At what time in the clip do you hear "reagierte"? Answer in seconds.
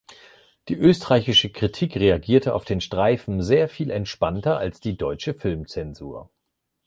1.95-2.55